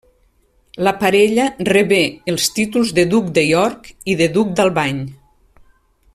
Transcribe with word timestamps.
La 0.87 0.93
parella 1.03 1.45
rebé 1.69 2.01
els 2.33 2.49
títols 2.57 2.95
de 3.01 3.05
duc 3.13 3.29
de 3.37 3.45
York 3.51 3.91
i 4.15 4.17
de 4.23 4.31
duc 4.39 4.57
d'Albany. 4.61 5.05